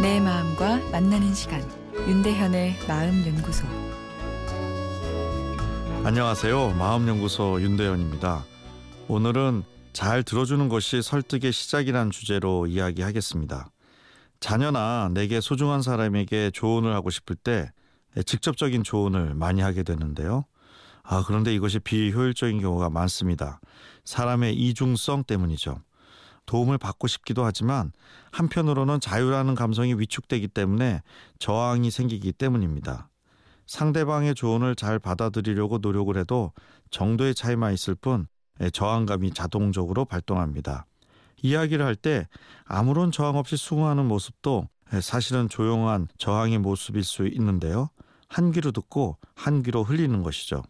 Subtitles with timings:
[0.00, 1.60] 내 마음과 만나는 시간
[2.06, 3.66] 윤대현의 마음 연구소
[6.04, 6.74] 안녕하세요.
[6.78, 8.44] 마음 연구소 윤대현입니다.
[9.08, 13.70] 오늘은 잘 들어주는 것이 설득의 시작이란 주제로 이야기하겠습니다.
[14.38, 17.72] 자녀나 내게 소중한 사람에게 조언을 하고 싶을 때
[18.24, 20.44] 직접적인 조언을 많이 하게 되는데요.
[21.02, 23.60] 아, 그런데 이것이 비효율적인 경우가 많습니다.
[24.04, 25.82] 사람의 이중성 때문이죠.
[26.48, 27.92] 도움을 받고 싶기도 하지만
[28.32, 31.02] 한편으로는 자유라는 감성이 위축되기 때문에
[31.38, 33.10] 저항이 생기기 때문입니다.
[33.66, 36.52] 상대방의 조언을 잘 받아들이려고 노력을 해도
[36.90, 38.26] 정도의 차이만 있을 뿐
[38.72, 40.86] 저항감이 자동적으로 발동합니다.
[41.42, 42.26] 이야기를 할 때
[42.64, 44.68] 아무런 저항 없이 수긍하는 모습도
[45.02, 47.90] 사실은 조용한 저항의 모습일 수 있는데요.
[48.26, 50.62] 한 귀로 듣고 한 귀로 흘리는 것이죠.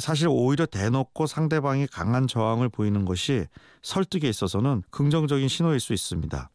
[0.00, 3.46] 사실 오히려 대놓고 상대방이 강한 저항을 보이는 것이
[3.82, 6.50] 설득에 있어서는 긍정적인 신호일 수 있습니다.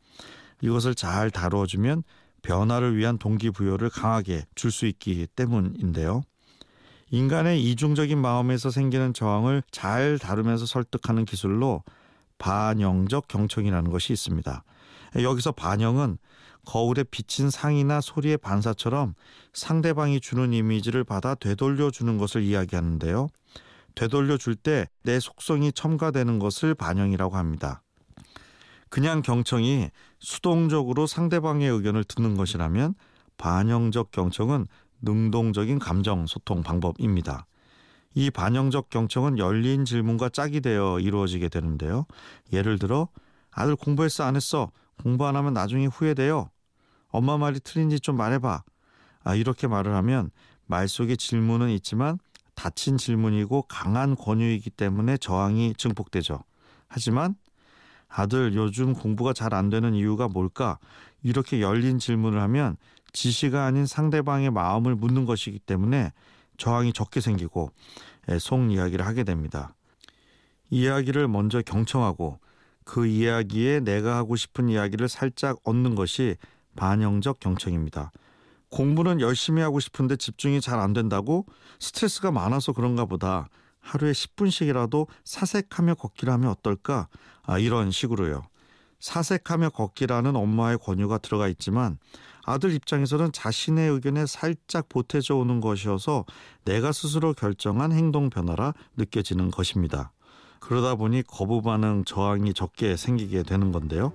[0.62, 2.04] 이것을 잘 다루어주면
[2.42, 6.22] 변화를 위한 동기부여를 강하게 줄 수 있기 때문인데요.
[7.12, 11.84] 인간의 이중적인 마음에서 생기는 저항을 잘 다루면서 설득하는 기술로
[12.38, 14.64] 반영적 경청이라는 것이 있습니다.
[15.24, 16.18] 여기서 반영은
[16.66, 19.14] 거울에 비친 상이나 소리의 반사처럼
[19.54, 23.28] 상대방이 주는 이미지를 받아 되돌려 주는 것을 이야기하는데요.
[23.94, 27.82] 되돌려 줄 때 내 속성이 첨가되는 것을 반영이라고 합니다.
[28.90, 32.96] 그냥 경청이 수동적으로 상대방의 의견을 듣는 것이라면
[33.38, 34.66] 반영적 경청은
[35.02, 37.46] 능동적인 감정 소통 방법입니다.
[38.16, 42.06] 이 반영적 경청은 열린 질문과 짝이 되어 이루어지게 되는데요.
[42.54, 43.10] 예를 들어
[43.52, 44.72] 아들 공부했어 안 했어?
[45.02, 46.50] 공부 안 하면 나중에 후회돼요.
[47.10, 48.64] 엄마 말이 틀린지 좀 말해봐.
[49.24, 50.32] 아, 이렇게 말을 하면
[50.66, 52.20] 말 속에 질문은 있지만
[52.56, 56.40] 닫힌 질문이고 강한 권유이기 때문에 저항이 증폭되죠.
[56.88, 57.36] 하지만
[58.08, 60.80] 아들 요즘 공부가 잘 안 되는 이유가 뭘까?
[61.22, 62.78] 이렇게 열린 질문을 하면
[63.12, 66.12] 지시가 아닌 상대방의 마음을 묻는 것이기 때문에
[66.58, 67.72] 저항이 적게 생기고
[68.40, 69.74] 속 이야기를 하게 됩니다.
[70.70, 72.40] 이야기를 먼저 경청하고
[72.86, 76.38] 그 이야기에 내가 하고 싶은 이야기를 살짝 얻는 것이
[76.78, 78.12] 반영적 경청입니다.
[78.70, 81.46] 공부는 열심히 하고 싶은데 집중이 잘 안 된다고
[81.80, 83.50] 스트레스가 많아서 그런가 보다.
[83.80, 87.08] 하루에 10분씩이라도 사색하며 걷기를 하면 어떨까?
[87.44, 88.44] 아, 이런 식으로요.
[89.00, 92.00] 사색하며 걷기라는 엄마의 권유가 들어가 있지만
[92.44, 96.26] 아들 입장에서는 자신의 의견에 살짝 보태져 오는 것이어서
[96.64, 100.12] 내가 스스로 결정한 행동 변화라 느껴지는 것입니다.
[100.68, 104.14] 그러다 보니 거부 반응 저항이 적게 생기게 되는 건데요.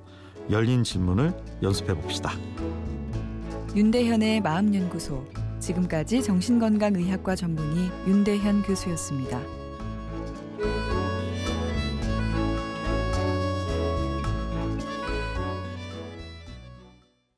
[0.50, 2.32] 열린 질문을 연습해 봅시다.
[3.76, 5.24] 윤대현의 마음연구소
[5.60, 9.59] 지금까지 정신건강의학과 전문의 윤대현 교수였습니다.